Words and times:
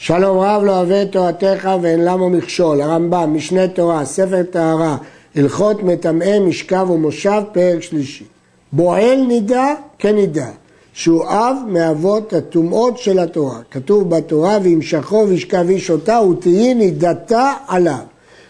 שלום 0.00 0.38
רב 0.38 0.62
לא 0.64 0.76
אוהב 0.76 0.90
את 0.90 1.12
תורתך 1.12 1.68
ואין 1.82 2.04
למה 2.04 2.28
מכשול, 2.28 2.80
הרמב"ם, 2.80 3.34
משנה 3.34 3.68
תורה, 3.68 4.04
ספר 4.04 4.42
טהרה, 4.42 4.96
הלכות 5.36 5.82
מטמאי 5.82 6.38
משכב 6.38 6.90
ומושב, 6.90 7.42
פרק 7.52 7.82
שלישי. 7.82 8.24
בועל 8.72 9.20
נידה 9.28 9.74
כנידה, 9.98 10.46
שהוא 10.92 11.24
אב 11.24 11.56
מאבות 11.68 12.32
הטומאות 12.32 12.98
של 12.98 13.18
התורה. 13.18 13.58
כתוב 13.70 14.10
בתורה, 14.16 14.58
וימשכו 14.62 15.26
וישכב 15.28 15.68
איש 15.68 15.90
אותה 15.90 16.20
ותהי 16.20 16.74
נידתה 16.74 17.52
עליו. 17.68 18.04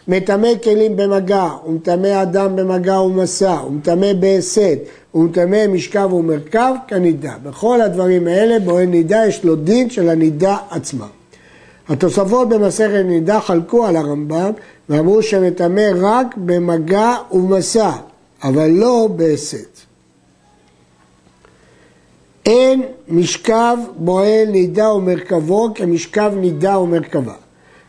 מטמא 0.09 0.49
כלים 0.65 0.96
במגע, 0.96 1.49
ומטמא 1.67 2.23
אדם 2.23 2.57
במגע 2.57 3.01
ומסע, 3.01 3.57
ומטמא 3.67 4.12
בהסת, 4.12 4.79
ומטמא 5.15 5.67
משכב 5.67 6.12
ומרכב 6.12 6.73
כנידה. 6.89 7.33
בכל 7.43 7.80
הדברים 7.80 8.27
האלה 8.27 8.59
בועל 8.59 8.87
נידה 8.87 9.27
יש 9.27 9.45
לו 9.45 9.57
דין 9.57 9.91
של 9.91 10.09
הנידה 10.09 10.57
עצמה. 10.71 11.07
התוספות 11.89 12.48
במסכת 12.48 13.04
נידה 13.04 13.40
חלקו 13.40 13.86
על 13.86 13.96
הרמב"ם 13.96 14.50
ואמרו 14.89 15.22
שמטמא 15.22 15.90
רק 16.00 16.36
במגע 16.36 17.14
ומסע, 17.32 17.90
אבל 18.43 18.71
לא 18.71 19.08
בהסת. 19.17 19.79
אין 22.46 22.82
משכב 23.08 23.77
בועל 23.96 24.46
נידה 24.49 24.93
ומרכבו 24.93 25.68
כמשכב 25.75 26.32
נידה 26.36 26.79
ומרכבה. 26.79 27.35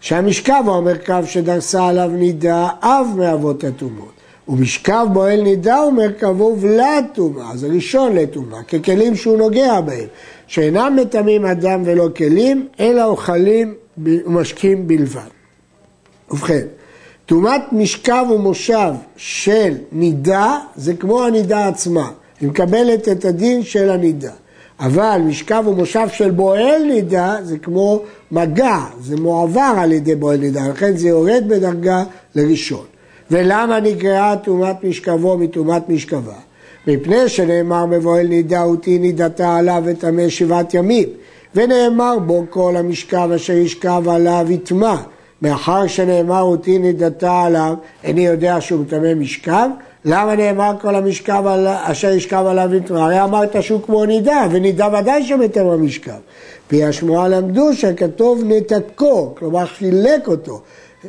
שהמשכב 0.02 0.64
הוא 0.66 0.76
המרכב 0.76 1.24
שדרסה 1.28 1.88
עליו 1.88 2.10
נידה 2.10 2.70
אב 2.82 3.08
מאבות 3.18 3.64
הטומאות. 3.64 4.12
ומשכב 4.50 5.08
בועל 5.14 5.42
נידה 5.42 5.80
ומרכבו 5.88 6.56
ולד 6.60 7.06
טומאה, 7.14 7.52
אז 7.52 7.64
ראשון 7.64 8.16
לטומאה, 8.16 8.64
ככלים 8.64 9.16
שהוא 9.16 9.38
נוגע 9.38 9.82
בהם, 9.82 10.08
שאינם 10.48 10.98
מטמאים 11.02 11.46
אדם 11.46 11.82
ולא 11.86 12.08
כלים, 12.16 12.68
אלא 12.80 13.06
אוכלים 13.06 13.74
ומשקים 14.04 14.88
בלבד. 14.88 15.30
ובכן, 16.32 16.66
טומאת 17.26 17.62
משכב 17.72 18.26
ומושב 18.36 18.92
של 19.18 19.76
נידה 19.92 20.60
זה 20.76 20.94
כמו 20.94 21.24
הנידה 21.24 21.68
עצמה, 21.68 22.12
היא 22.42 22.50
מקבלת 22.50 23.10
את 23.10 23.26
הדין 23.26 23.64
של 23.64 23.90
הנידה. 23.90 24.32
אבל 24.80 25.22
משכב 25.26 25.64
ומושב 25.68 26.08
של 26.14 26.32
בועל 26.32 26.84
נידה 26.84 27.38
זה 27.44 27.58
כמו 27.58 28.02
מגע, 28.32 28.78
זה 29.02 29.16
מועבר 29.18 29.74
על 29.78 29.92
ידי 29.92 30.16
בועל 30.16 30.38
נידה, 30.38 30.68
לכן 30.68 30.98
זה 30.98 31.08
יורד 31.08 31.44
בדרגה 31.48 32.04
לראשון. 32.36 32.86
ולמה 33.32 33.80
נקראה 33.80 34.36
טומאת 34.38 34.84
משכבו 34.84 35.38
מטומאת 35.38 35.90
משכבה? 35.90 36.36
מפני 36.88 37.30
שנאמר 37.30 37.86
בבועל 37.86 38.28
נידה 38.28 38.64
אותי 38.64 39.00
נידתה 39.00 39.56
עליו 39.56 39.84
וטמא 39.86 40.30
שבעת 40.30 40.74
ימים. 40.74 41.08
ונאמר 41.56 42.20
בו 42.20 42.44
כל 42.50 42.78
המשכב 42.78 43.30
אשר 43.36 43.54
ישכב 43.54 44.04
עליו 44.10 44.46
יטמע. 44.50 44.96
מאחר 45.42 45.88
שנאמר 45.88 46.42
אותי 46.42 46.80
נידתה 46.80 47.42
עליו, 47.42 47.74
איני 48.04 48.26
יודע 48.26 48.62
שהוא 48.62 48.80
מטמא 48.80 49.14
משכב, 49.14 49.70
למה 50.06 50.36
נאמר 50.36 50.74
כל 50.82 50.96
המשכב 50.96 51.44
על... 51.48 51.68
אשר 51.68 52.10
ישכב 52.10 52.44
עליו 52.48 52.76
יטמע? 52.76 53.04
הרי 53.04 53.24
אמרת 53.24 53.64
שהוא 53.64 53.82
כמו 53.86 54.06
נידה, 54.06 54.48
ונידה 54.52 54.88
ודאי 55.00 55.24
שמטמא 55.24 55.76
משכב. 55.76 56.20
פי 56.68 56.84
השמועה 56.84 57.28
למדו 57.28 57.74
שכתוב 57.74 58.44
נתקו, 58.46 59.36
כלומר 59.38 59.66
חילק 59.66 60.28
אותו. 60.28 60.62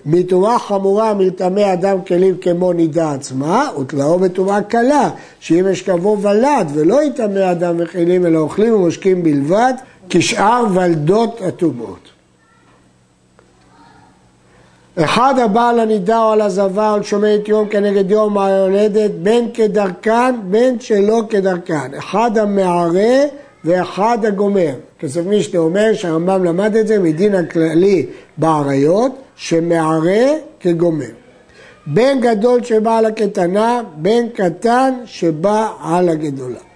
מטומאה 0.07 0.59
חמורה 0.59 1.15
מטמא 1.15 1.73
אדם 1.73 2.03
כלים 2.07 2.37
כמו 2.37 2.73
נידה 2.73 3.13
עצמה, 3.13 3.69
ותלאו 3.81 4.19
בטומאה 4.19 4.63
קלה, 4.63 5.11
שאם 5.41 5.67
אשכבו 5.67 6.19
ולד 6.21 6.71
ולא 6.75 7.03
יטמא 7.03 7.51
אדם 7.51 7.75
וכלים 7.79 8.27
אלא 8.27 8.39
אוכלים 8.39 8.75
ומשקים 8.75 9.23
בלבד, 9.23 9.73
כשאר 10.11 10.65
ולדות 10.75 11.41
הטומאות. 11.41 12.09
אחד 14.97 15.35
הבא 15.45 15.69
על 15.69 15.81
הנידה 15.81 16.19
או 16.19 16.33
על 16.33 16.41
הזבה 16.41 16.91
או 16.91 16.95
על 16.95 17.03
שומרת 17.03 17.49
יום 17.49 17.69
כנגד 17.69 18.11
יום 18.11 18.39
היולדת, 18.39 19.11
בין 19.11 19.49
כדרכן 19.55 20.35
בין 20.45 20.81
שלא 20.81 21.23
כדרכן. 21.31 21.95
אחד 21.99 22.39
המערה 22.39 23.25
ואחד 23.65 24.25
הגומר. 24.25 24.73
כסף 24.99 25.21
מישנה 25.27 25.61
אומר 25.61 25.95
שהרמב"ם 25.95 26.45
למד 26.45 26.77
את 26.77 26.87
זה 26.87 26.99
מדין 26.99 27.35
הכללי 27.35 28.07
בעריות, 28.37 29.13
שמערה 29.37 30.27
כגומר. 30.61 31.11
בין 31.87 32.21
גדול 32.21 32.63
שבא 32.65 32.99
על 32.99 33.05
הקטנה, 33.05 33.83
בין 33.97 34.29
קטן 34.29 34.95
שבא 35.05 35.69
על 35.83 36.09
הגדולה. 36.09 36.70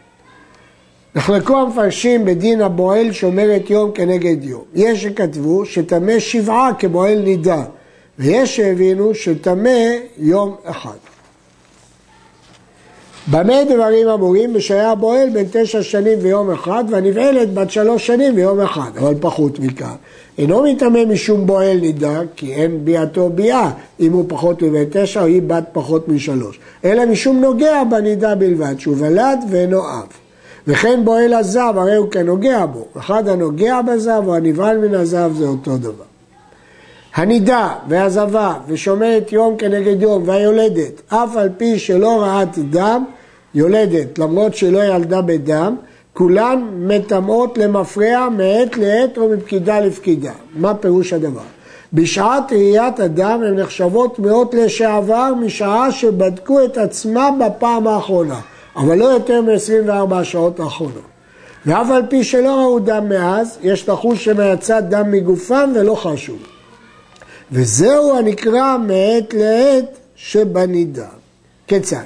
נחלקו 1.15 1.57
המפרשים 1.57 2.25
בדין 2.25 2.63
הבועל 2.63 3.13
שומרת 3.13 3.71
יום 3.71 3.91
כנגד 3.93 4.45
יום. 4.45 4.63
יש 4.75 5.03
שכתבו 5.03 5.67
שטמא 5.67 6.19
שבעה 6.19 6.71
כבועל 6.79 7.19
נידה, 7.19 7.63
ויש 8.19 8.57
שהבינו 8.57 9.15
שטמא 9.15 9.79
יום 10.19 10.55
אחד. 10.65 10.97
במה 13.31 13.65
דברים 13.65 14.09
אמורים? 14.09 14.53
בשהיה 14.53 14.95
בועל 14.95 15.31
בין 15.31 15.47
תשע 15.53 15.83
שנים 15.83 16.19
ויום 16.23 16.51
אחד, 16.51 16.85
והנבעלת 16.91 17.55
בת 17.55 17.71
שלוש 17.71 18.07
שנים 18.07 18.37
ויום 18.37 18.61
אחד, 18.61 18.91
אבל 18.99 19.15
פחות 19.21 19.59
מכאן. 19.59 19.95
אינו 20.39 20.63
מטמא 20.63 21.05
משום 21.05 21.47
בועל 21.47 21.77
נידה, 21.77 22.21
כי 22.37 22.55
אין 22.55 22.85
ביאתו 22.85 23.31
ביאה, 23.31 23.71
אם 24.01 24.13
הוא 24.13 24.25
פחות 24.29 24.63
מבן 24.63 24.85
תשע 24.91 25.21
או 25.21 25.27
היא 25.27 25.43
בת 25.47 25.65
פחות 25.73 26.09
משלוש, 26.09 26.59
אלא 26.85 27.07
משום 27.07 27.41
נוגע 27.41 27.85
בנידה 27.85 28.35
בלבד, 28.35 28.75
שהוא 28.79 28.97
ולד 28.99 29.39
ואינו 29.51 29.79
אב. 29.79 30.24
וכן 30.67 31.01
בועל 31.05 31.35
הזב, 31.35 31.75
הרי 31.77 31.97
הוא 31.97 32.11
כנוגע 32.11 32.67
בו. 32.67 32.85
אחד 32.99 33.29
הנוגע 33.29 33.83
בזב 33.83 34.23
או 34.27 34.37
הנבהל 34.37 34.79
מן 34.79 34.95
הזב 34.95 35.33
זה 35.39 35.45
אותו 35.45 35.79
דבר. 35.79 36.05
הנידה 37.15 37.75
והזבה 37.89 38.55
ושומרת 38.69 39.33
יום 39.33 39.57
כנגד 39.57 40.03
יום 40.03 40.23
והיולדת, 40.27 41.03
אף 41.09 41.37
על 41.37 41.49
פי 41.57 41.79
שלא 41.79 42.23
ראת 42.23 42.59
דם, 42.71 43.05
יולדת, 43.55 44.19
למרות 44.19 44.55
שלא 44.55 44.85
ילדה 44.85 45.23
בדם, 45.23 45.77
כולן 46.13 46.69
מטמאות 46.77 47.59
למפרע 47.59 48.29
מעת 48.29 48.77
לעת 48.77 49.19
או 49.19 49.29
מפקידה 49.29 49.81
לפקידה. 49.81 50.33
מה 50.57 50.75
פירוש 50.75 51.13
הדבר? 51.13 51.41
בשעת 51.93 52.53
ראיית 52.53 53.01
אדם 53.01 53.43
הן 53.43 53.59
נחשבות 53.61 54.19
מאוד 54.19 54.55
לשעבר 54.55 55.33
משעה 55.41 55.93
שבדקו 55.93 56.65
את 56.65 56.79
עצמם 56.79 57.41
בפעם 57.47 57.87
האחרונה. 57.87 58.41
אבל 58.77 58.99
לא 58.99 59.05
יותר 59.05 59.43
מ-24 59.43 60.25
שעות 60.25 60.61
האחרונות. 60.61 61.03
ואף 61.67 61.91
על 61.91 62.03
פי 62.09 62.25
שלא 62.25 62.61
ראו 62.61 62.79
דם 62.79 63.09
מאז, 63.09 63.59
יש 63.63 63.89
לחוש 63.89 64.25
שמייצא 64.25 64.81
דם 64.81 65.11
מגופם 65.11 65.73
ולא 65.75 65.95
חשו. 65.95 66.33
וזהו 67.53 68.19
הנקרא 68.19 68.77
מעת 68.77 69.35
לעת 69.35 69.99
שבנידה. 70.17 71.07
כיצד? 71.67 72.03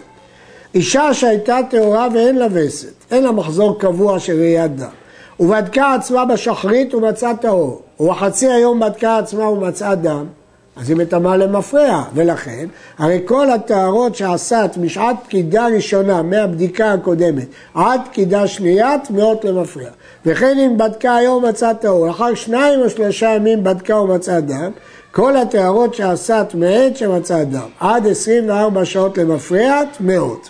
אישה 0.75 1.15
שהייתה 1.15 1.59
טהורה 1.71 2.09
ואין 2.15 2.37
לה 2.37 2.47
וסת, 2.53 2.93
אין 3.11 3.25
לה 3.25 3.33
מחזור 3.33 3.79
קבוע 3.79 4.21
של 4.21 4.33
ראיית 4.33 4.77
דם, 4.77 4.89
ובדקה 5.41 5.95
עצמה 5.95 6.25
בשחרית 6.25 6.95
ומצאה 6.95 7.37
טהור, 7.37 7.83
ובחצי 8.01 8.49
היום 8.49 8.81
בדקה 8.81 9.19
עצמה 9.19 9.49
ומצאה 9.49 9.95
דם, 9.95 10.27
אז 10.81 10.91
היא 10.91 10.97
מטמאה 10.97 11.37
למפרע, 11.37 12.05
ולכן, 12.15 12.67
הרי 12.99 13.21
כל 13.25 13.51
הטהרות 13.51 14.15
שעשת 14.15 14.71
משעת 14.81 15.17
פקידה 15.25 15.67
ראשונה 15.67 16.23
מהבדיקה 16.23 16.93
הקודמת 16.93 17.47
עד 17.75 18.01
פקידה 18.11 18.47
שנייה, 18.47 18.99
טמאות 18.99 19.45
למפרע. 19.45 19.91
וכן 20.27 20.59
אם 20.59 20.79
בדקה 20.79 21.17
היום 21.17 21.45
מצא 21.45 21.73
טהור, 21.73 22.07
לאחר 22.07 22.35
שניים 22.35 22.81
או 22.81 22.91
שלושה 22.91 23.35
ימים 23.35 23.65
בדקה 23.65 23.97
ומצאה 23.97 24.41
דם, 24.41 24.71
כל 25.11 25.37
הטהרות 25.37 25.95
שעשת 25.95 26.47
מעת 26.55 26.97
שמצא 26.97 27.45
דם, 27.45 27.69
עד 27.81 28.07
24 28.07 28.85
שעות 28.85 29.19
למפרע, 29.19 29.81
טמאות. 29.99 30.49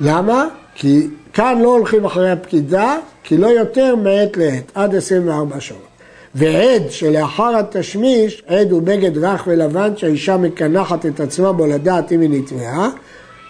למה? 0.00 0.44
כי 0.74 1.08
כאן 1.32 1.58
לא 1.62 1.68
הולכים 1.68 2.04
אחרי 2.04 2.30
הפקידה, 2.30 2.96
כי 3.22 3.36
לא 3.36 3.46
יותר 3.46 3.96
מעת 3.96 4.36
לעת, 4.36 4.72
עד 4.74 4.94
24 4.94 5.60
שעות. 5.60 5.89
ועד 6.34 6.90
שלאחר 6.90 7.56
התשמיש, 7.56 8.42
עד 8.46 8.70
הוא 8.70 8.82
בגד 8.82 9.18
רך 9.18 9.44
ולבן 9.46 9.96
שהאישה 9.96 10.36
מקנחת 10.36 11.06
את 11.06 11.20
עצמה 11.20 11.52
בו 11.52 11.66
לדעת 11.66 12.12
אם 12.12 12.20
היא 12.20 12.30
נטמעה, 12.30 12.90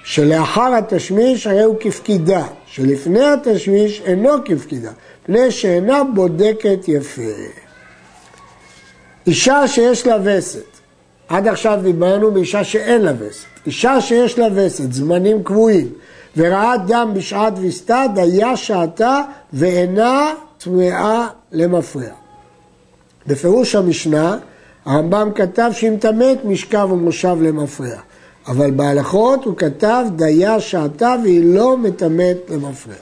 שלאחר 0.05 0.75
התשמיש 0.75 1.47
הרי 1.47 1.63
הוא 1.63 1.77
כפקידה, 1.81 2.45
שלפני 2.67 3.25
התשמיש 3.25 4.03
אינו 4.05 4.31
כפקידה, 4.45 4.91
פני 5.27 5.51
שאינה 5.51 6.05
בודקת 6.15 6.89
יפה. 6.89 7.23
אישה 9.27 9.69
שיש 9.69 10.07
לה 10.07 10.17
וסת, 10.25 10.65
עד 11.29 11.49
עכשיו 11.49 11.79
דיברנו 11.83 12.31
באישה 12.31 12.65
שאין 12.65 13.03
לה 13.03 13.13
וסת, 13.19 13.47
אישה 13.67 14.01
שיש 14.01 14.39
לה 14.39 14.47
וסת, 14.55 14.93
זמנים 14.93 15.43
קבועים, 15.43 15.93
וראה 16.37 16.77
דם 16.87 17.11
בשעת 17.15 17.53
ויסתה, 17.57 18.05
דיה 18.15 18.57
שעתה 18.57 19.21
ואינה 19.53 20.33
טמאה 20.59 21.27
למפרע. 21.53 22.30
בפירוש 23.27 23.75
המשנה, 23.75 24.39
הרמב"ם 24.85 25.31
כתב 25.35 25.71
שהיא 25.73 25.91
מטמאת 25.91 26.45
משכב 26.45 26.89
ומושב 26.93 27.37
למפרע, 27.43 27.99
אבל 28.47 28.71
בהלכות 28.71 29.45
הוא 29.45 29.57
כתב 29.57 30.05
דיה 30.17 30.61
שעתה 30.61 31.15
והיא 31.23 31.55
לא 31.55 31.77
מטמאת 31.77 32.37
למפרע. 32.49 32.95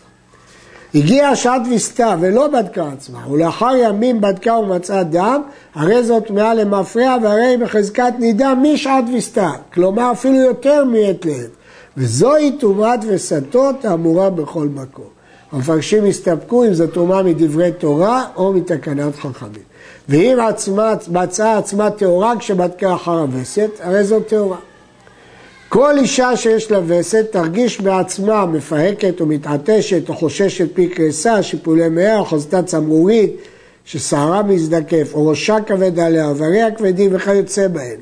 הגיעה 0.94 1.36
שעת 1.36 1.62
וסתה 1.74 2.16
ולא 2.20 2.48
בדקה 2.48 2.88
עצמה, 2.92 3.28
ולאחר 3.30 3.76
ימים 3.76 4.20
בדקה 4.20 4.52
ומצאה 4.52 5.02
דם, 5.02 5.42
הרי 5.74 6.04
זאת 6.04 6.26
טמאה 6.26 6.54
למפרע 6.54 7.16
והרי 7.22 7.46
היא 7.46 7.58
בחזקת 7.58 8.12
נידה 8.18 8.54
משעת 8.54 9.04
וסתה, 9.16 9.50
כלומר 9.74 10.12
אפילו 10.12 10.36
יותר 10.36 10.84
מעת 10.84 11.24
לעת. 11.24 11.50
וזוהי 11.96 12.52
טומאת 12.58 13.00
וסתות 13.08 13.84
האמורה 13.84 14.30
בכל 14.30 14.68
מקום. 14.68 15.17
המפרשים 15.52 16.04
הסתפקו 16.04 16.64
אם 16.64 16.74
זו 16.74 16.86
טומאה 16.86 17.22
מדברי 17.22 17.72
תורה 17.72 18.24
או 18.36 18.52
מתקנת 18.52 19.16
חכמים. 19.16 19.68
ואם 20.08 20.38
מצאה 21.08 21.58
עצמה 21.58 21.90
טהורה 21.90 22.34
כשבדקה 22.38 22.94
אחר 22.94 23.18
הווסת, 23.18 23.70
הרי 23.80 24.04
זו 24.04 24.20
טהורה. 24.20 24.56
כל 25.68 25.98
אישה 25.98 26.36
שיש 26.36 26.70
לה 26.70 26.80
וסת 26.86 27.32
תרגיש 27.32 27.80
בעצמה 27.80 28.46
מפהקת 28.46 29.20
או 29.20 29.26
מתעטשת 29.26 30.08
או 30.08 30.14
חוששת 30.14 30.68
פי 30.74 30.88
קריסה, 30.88 31.42
שיפולי 31.42 31.88
מאה 31.88 32.18
או 32.18 32.24
חזתה 32.24 32.62
צמרורית, 32.62 33.36
ששערה 33.84 34.42
מזדקף 34.42 35.10
או 35.14 35.26
ראשה 35.28 35.56
כבד 35.66 35.98
עליה, 35.98 36.30
אבריה 36.30 36.70
כבדים 36.70 37.10
וכיוצא 37.14 37.68
בהן. 37.68 37.96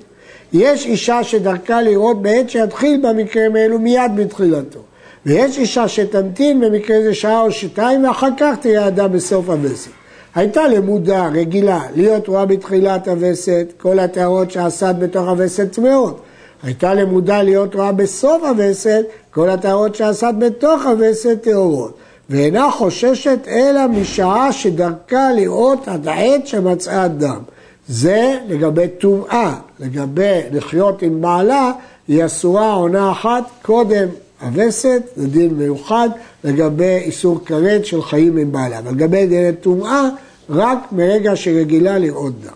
יש 0.53 0.87
אישה 0.87 1.25
שדרכה 1.25 1.83
לראות 1.83 2.23
בעת 2.23 2.51
שיתחיל 2.51 3.01
במקרה 3.03 3.49
מאלו 3.49 3.79
מיד 3.79 4.13
בתחילתו. 4.17 4.81
ויש 5.27 5.59
אישה 5.59 5.89
שתמתין 5.89 6.61
במקרה 6.61 7.03
זה 7.03 7.15
שעה 7.15 7.41
או 7.41 7.53
שתיים 7.53 8.05
ואחר 8.05 8.29
כך 8.39 8.55
תהיה 8.61 8.89
אדם 8.89 9.13
בסוף 9.13 9.49
הווסת. 9.49 9.91
הייתה 10.35 10.69
למודה, 10.69 11.27
רגילה, 11.27 11.81
להיות 11.95 12.29
רואה 12.29 12.47
בתחילת 12.47 13.09
הווסת, 13.09 13.73
כל 13.77 13.99
הטהרות 13.99 14.51
שעשת 14.51 14.95
בתוך 14.99 15.29
הווסת 15.29 15.73
טמאות. 15.73 16.21
הייתה 16.63 16.95
למודה 16.95 17.43
להיות 17.43 17.75
רואה 17.75 17.93
בסוף 17.93 18.43
הווסת, 18.43 19.05
כל 19.31 19.51
הטהרות 19.51 19.95
שעשת 19.95 20.35
בתוך 20.39 20.87
הווסת 20.87 21.43
טהורות. 21.43 21.97
ואינה 22.31 22.71
חוששת 22.71 23.39
אלא 23.49 23.87
משעה 23.87 24.53
שדרכה 24.53 25.33
לראות 25.33 25.89
עד 25.89 26.09
העת 26.09 26.47
שמצאה 26.47 27.09
דם. 27.09 27.41
זה 27.89 28.39
לגבי 28.49 28.89
טומאה, 28.89 29.55
לגבי 29.81 30.41
לחיות 30.53 31.03
עם 31.03 31.21
בעלה, 31.21 31.73
היא 32.09 32.25
אסורה 32.25 32.73
עונה 32.73 33.13
אחת 33.13 33.45
קודם 33.63 34.09
הווסת, 34.41 35.03
זה 35.17 35.29
דין 35.29 35.55
מיוחד 35.55 36.09
לגבי 36.45 36.97
איסור 36.97 37.41
כרת 37.45 37.87
של 37.87 38.03
חיים 38.03 38.37
עם 38.37 38.53
בעלה. 38.53 38.79
אבל 38.79 38.93
לגבי 38.93 39.27
דיני 39.27 39.57
טומאה, 39.57 40.09
רק 40.51 40.79
מרגע 40.93 41.37
שרגילה 41.37 41.99
לראות 41.99 42.41
דם. 42.41 42.53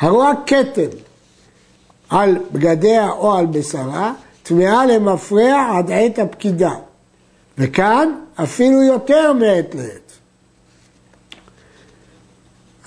הרואה 0.00 0.30
כתם 0.46 0.96
על 2.10 2.36
בגדיה 2.52 3.10
או 3.10 3.34
על 3.34 3.46
בשרה, 3.46 4.12
טמאה 4.42 4.86
למפרע 4.86 5.78
עד 5.78 5.90
עת 5.90 6.18
הפקידה. 6.18 6.72
וכאן 7.58 8.08
אפילו 8.42 8.82
יותר 8.82 9.32
מעת 9.32 9.74
לעת. 9.74 10.12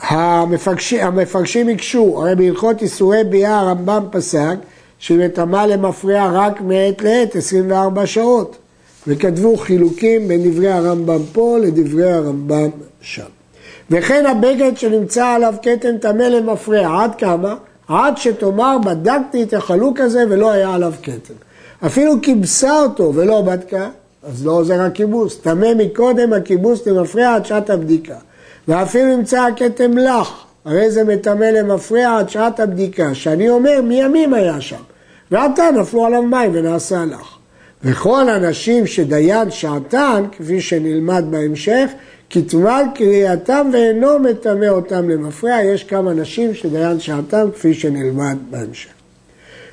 המפרשים, 0.01 0.99
המפרשים 0.99 1.69
הקשו, 1.69 2.21
הרי 2.21 2.35
בהלכות 2.35 2.81
איסורי 2.81 3.23
ביאה 3.23 3.59
הרמב"ם 3.59 4.03
פסק 4.11 4.55
שהיא 4.99 5.19
מטמאה 5.19 5.67
למפרע 5.67 6.29
רק 6.33 6.61
מעת 6.61 7.01
לעת 7.01 7.35
24 7.35 8.05
שעות 8.05 8.57
וכתבו 9.07 9.57
חילוקים 9.57 10.27
בין 10.27 10.51
דברי 10.51 10.71
הרמב"ם 10.71 11.21
פה 11.33 11.57
לדברי 11.61 12.11
הרמב"ם 12.11 12.69
שם. 13.01 13.23
וכן 13.91 14.25
הבגד 14.25 14.77
שנמצא 14.77 15.25
עליו 15.25 15.53
כתם 15.61 15.97
טמא 16.01 16.23
למפרע, 16.23 17.03
עד 17.03 17.15
כמה? 17.15 17.55
עד 17.87 18.17
שתאמר 18.17 18.77
בדקתי 18.85 19.43
את 19.43 19.53
החלוק 19.53 19.99
הזה 19.99 20.23
ולא 20.29 20.51
היה 20.51 20.73
עליו 20.73 20.93
כתם. 21.03 21.33
אפילו 21.85 22.13
כיבסה 22.21 22.81
אותו 22.81 23.11
ולא 23.15 23.41
בדקה, 23.41 23.89
אז 24.23 24.45
לא 24.45 24.51
עוזר 24.51 24.81
הכיבוס. 24.81 25.37
טמא 25.37 25.73
מקודם 25.77 26.33
הכיבוס 26.33 26.87
למפרע 26.87 27.35
עד 27.35 27.45
שעת 27.45 27.69
הבדיקה. 27.69 28.15
ואפילו 28.67 29.11
ימצא 29.11 29.41
הכתם 29.41 29.97
לך, 29.97 30.46
הרי 30.67 30.91
זה 30.91 31.03
מטמא 31.03 31.45
למפרע 31.45 32.17
עד 32.17 32.29
שעת 32.29 32.59
הבדיקה, 32.59 33.15
שאני 33.15 33.49
אומר 33.49 33.81
מימים 33.81 34.33
היה 34.33 34.61
שם. 34.61 34.81
ועתה 35.31 35.63
נפלו 35.71 36.05
עליו 36.05 36.21
מים 36.21 36.51
ונעשה 36.53 37.05
לך. 37.05 37.37
וכל 37.83 38.29
הנשים 38.29 38.87
שדיין 38.87 39.51
שעתן, 39.51 40.23
כפי 40.31 40.61
שנלמד 40.61 41.25
בהמשך, 41.29 41.89
כתמל 42.29 42.83
קריאתם 42.95 43.69
ואינו 43.73 44.19
מטמא 44.19 44.65
אותם 44.65 45.09
למפרע, 45.09 45.61
יש 45.63 45.83
כמה 45.83 46.13
נשים 46.13 46.53
שדיין 46.53 46.99
שעתם 46.99 47.47
כפי 47.53 47.73
שנלמד 47.73 48.37
בהמשך. 48.49 48.89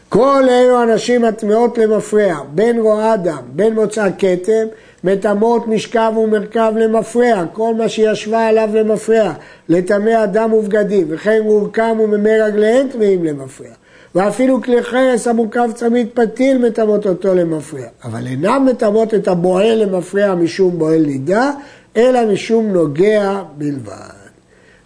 כל 0.08 0.42
אלו 0.48 0.78
הנשים 0.78 1.24
הטמאות 1.24 1.78
למפרע, 1.78 2.34
בין 2.54 2.80
רואה 2.80 3.16
דם, 3.16 3.42
בין 3.52 3.74
מוצא 3.74 4.08
כתם, 4.18 4.66
מטמאות 5.04 5.68
משכב 5.68 6.12
ומרכב 6.16 6.72
למפרע, 6.76 7.44
כל 7.52 7.74
מה 7.74 7.88
שישבה 7.88 8.46
עליו 8.46 8.68
למפרע, 8.74 9.32
לטמא 9.68 10.24
אדם 10.24 10.52
ובגדים, 10.52 11.06
וכן 11.10 11.40
מורכם 11.44 11.96
וממי 12.00 12.40
רגליהם 12.40 12.88
טמאים 12.88 13.24
למפרע. 13.24 13.68
ואפילו 14.14 14.62
כלי 14.62 14.82
חרס 14.82 15.28
המורכב 15.28 15.70
צמיד 15.74 16.06
פתיל 16.14 16.58
מטמאות 16.58 17.06
אותו 17.06 17.34
למפרע. 17.34 17.86
אבל 18.04 18.26
אינם 18.26 18.66
מטמאות 18.70 19.14
את 19.14 19.28
הבועל 19.28 19.74
למפרע 19.84 20.34
משום 20.34 20.78
בועל 20.78 21.02
נידה, 21.06 21.50
אלא 21.96 22.32
משום 22.32 22.66
נוגע 22.66 23.42
בלבד. 23.58 24.24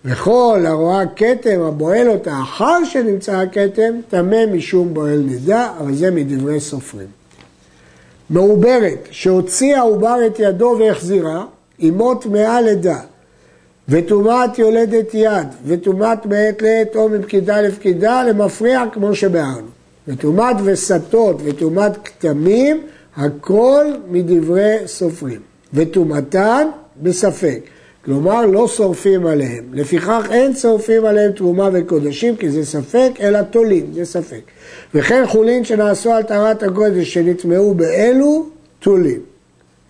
וכל 0.05 0.65
הרואה 0.67 1.03
כתם 1.17 1.61
הבועל 1.61 2.09
אותה 2.09 2.41
אחר 2.43 2.85
שנמצא 2.85 3.37
הכתם, 3.37 3.93
טמא 4.09 4.47
משום 4.53 4.95
בועל 4.95 5.19
נידה, 5.19 5.73
אבל 5.81 5.95
זה 5.95 6.11
מדברי 6.11 6.61
סופרים. 6.61 7.18
מעוברת 8.31 9.09
שהוציא 9.11 9.77
העובר 9.77 10.19
את 10.27 10.39
ידו 10.39 10.77
והחזירה, 10.79 11.45
אמו 11.89 12.15
טמאה 12.15 12.61
לידה, 12.61 13.01
וטומאת 13.89 14.59
יולדת 14.59 15.15
יד, 15.15 15.49
וטומאת 15.67 16.27
מעת 16.27 16.63
לעת 16.63 16.97
או 16.97 17.09
מפקידה 17.09 17.61
לפקידה, 17.61 18.25
למפריע 18.25 18.85
כמו 18.93 19.15
שבהרנו. 19.15 19.69
וטומאת 20.09 20.57
וסתות 20.65 21.37
וטומאת 21.45 21.93
כתמים, 22.05 22.83
הכל 23.17 23.87
מדברי 24.11 24.77
סופרים. 24.87 25.41
וטומאתן 25.75 26.69
בספק. 27.03 27.61
כלומר, 28.05 28.47
לא 28.47 28.69
שורפים 28.69 29.27
עליהם. 29.27 29.65
לפיכך 29.73 30.27
אין 30.31 30.55
שורפים 30.55 31.05
עליהם 31.05 31.33
תרומה 31.33 31.69
וקודשים, 31.73 32.37
כי 32.37 32.51
זה 32.51 32.65
ספק, 32.65 33.11
אלא 33.21 33.43
תולים, 33.43 33.87
זה 33.93 34.05
ספק. 34.05 34.41
וכן 34.95 35.27
חולין 35.27 35.65
שנעשו 35.65 36.13
על 36.13 36.23
טהרת 36.23 36.63
הקודש 36.63 37.15
שנטמעו 37.15 37.75
באלו, 37.75 38.47
תולים. 38.79 39.21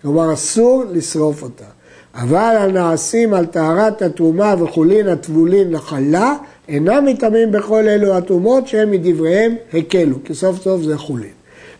כלומר, 0.01 0.33
אסור 0.33 0.83
לשרוף 0.91 1.43
אותה. 1.43 1.65
אבל 2.15 2.55
הנעשים 2.59 3.33
על 3.33 3.45
טהרת 3.45 4.01
התרומה 4.01 4.55
וחולין 4.59 5.07
הטבולין 5.07 5.71
לחלה, 5.71 6.35
אינם 6.67 7.05
מטמאים 7.05 7.51
בכל 7.51 7.87
אלו 7.87 8.13
הטומאות 8.13 8.67
שהם 8.67 8.91
מדבריהם 8.91 9.55
הקלו, 9.73 10.23
כי 10.23 10.33
סוף 10.33 10.61
סוף 10.61 10.81
זה 10.81 10.97
חולין. 10.97 11.29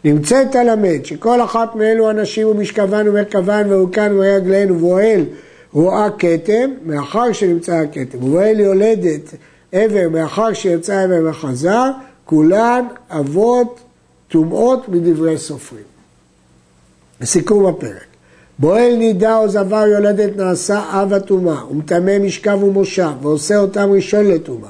נמצאת 0.04 0.56
הלמד 0.56 1.06
שכל 1.06 1.42
אחת 1.42 1.76
מאלו 1.76 2.10
אנשים 2.10 2.48
ומשכבן 2.48 3.08
ומרכבן 3.08 3.68
ואורכן 3.70 4.12
ורגליהן 4.16 4.72
ובועל 4.72 5.22
רואה 5.74 6.08
כתם, 6.20 6.70
מאחר 6.86 7.32
שנמצא 7.32 7.74
הכתם, 7.74 8.18
ובועל 8.24 8.60
יולדת 8.60 9.34
עבר 9.72 10.10
מאחר 10.12 10.54
שיצא 10.54 11.04
עבר 11.04 11.30
וחזר, 11.30 11.92
כולן 12.26 12.86
אבות 13.10 13.80
טומאות 14.28 14.90
מדברי 14.90 15.38
סופרים. 15.38 15.84
לסיכום 17.22 17.66
הפרק, 17.66 18.06
בועל 18.60 18.96
נידה 18.96 19.38
או 19.38 19.50
זבר 19.50 19.88
יולדת 19.88 20.38
נעשה 20.38 20.84
אב 20.92 21.14
הטומאה, 21.14 21.72
ומטמא 21.72 22.20
משכב 22.20 22.64
ומושב, 22.64 23.12
ועושה 23.22 23.58
אותם 23.58 23.92
ראשון 23.92 24.26
לטומאה. 24.26 24.70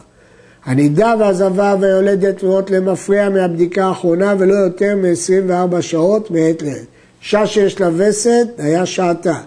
הנידה 0.66 1.14
והזבה 1.20 1.76
והיולדת 1.80 2.38
תנועות 2.38 2.72
למפריע 2.72 3.30
מהבדיקה 3.30 3.86
האחרונה 3.86 4.36
ולא 4.40 4.54
יותר 4.54 4.96
מ-24 4.96 5.82
שעות 5.82 6.32
מעת 6.32 6.62
לעת. 6.62 6.86
אישה 7.22 7.48
שיש 7.48 7.82
לה 7.82 7.90
וסת, 7.98 8.48
היה 8.58 8.86
שעתה. 8.86 9.40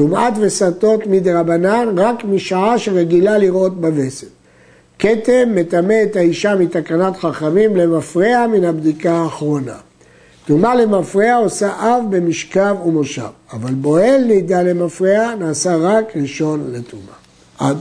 טומאת 0.00 0.34
וסתות 0.40 1.06
מדרבנן 1.06 1.88
רק 1.96 2.24
משעה 2.24 2.78
שרגילה 2.78 3.38
לראות 3.38 3.80
בווסת. 3.80 4.26
כתם 4.98 5.54
מטמא 5.54 6.02
את 6.02 6.16
האישה 6.16 6.54
מתקנת 6.54 7.16
חכמים 7.16 7.76
למפרע 7.76 8.46
מן 8.46 8.64
הבדיקה 8.64 9.12
האחרונה. 9.12 9.76
טומאה 10.46 10.74
למפרע 10.74 11.34
עושה 11.34 11.68
אב 11.68 12.16
במשכב 12.16 12.76
ומושב, 12.86 13.22
אבל 13.52 13.74
בועל 13.74 14.24
נידה 14.24 14.62
למפרע 14.62 15.34
נעשה 15.34 15.76
רק 15.76 16.16
ראשון 16.16 16.70
לטומאה. 16.72 17.14
עד. 17.58 17.76